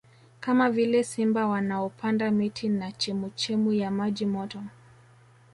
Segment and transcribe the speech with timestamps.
[0.39, 4.63] Kama vile simba wanaopanda miti na chemuchemu ya maji moto